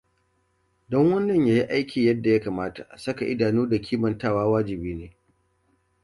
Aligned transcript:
Don 0.89 1.11
wannan 1.13 1.45
yayi 1.45 1.63
aiki 1.63 2.05
yadda 2.05 2.29
yakamata, 2.29 2.97
saka 2.97 3.25
idanu 3.25 3.69
da 3.69 3.79
kimantawa 3.81 4.51
wajibi 4.51 4.95
ne. 4.95 5.15